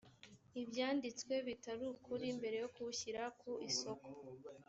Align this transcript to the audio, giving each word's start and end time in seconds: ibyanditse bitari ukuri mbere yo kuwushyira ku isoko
ibyanditse 0.61 1.33
bitari 1.47 1.83
ukuri 1.93 2.25
mbere 2.37 2.55
yo 2.63 2.67
kuwushyira 2.73 3.21
ku 3.39 3.51
isoko 3.69 4.09